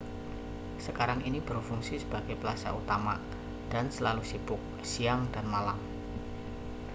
[0.85, 3.15] sekarang ini berfungsi sebagai plasa utama
[3.71, 4.57] dan selalu sibuk
[4.91, 5.77] siang dan malam